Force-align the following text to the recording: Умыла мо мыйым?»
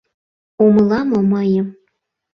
Умыла 0.63 0.99
мо 1.09 1.19
мыйым?» 1.31 1.67